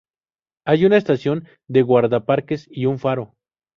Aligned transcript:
Hay 0.65 0.83
una 0.85 0.97
estación 0.97 1.47
de 1.67 1.83
guardaparques 1.83 2.67
y 2.71 2.87
un 2.87 2.97
faro. 2.97 3.35